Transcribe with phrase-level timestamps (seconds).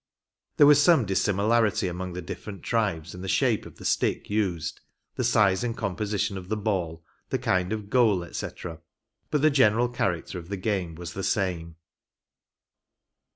[0.57, 4.81] There was some dissimilarity among the different tribes in the shape of the stick used,
[5.13, 8.47] the size and composition of the ball, the kind of goal, &c.,
[9.29, 11.75] but the general character of the game was the same.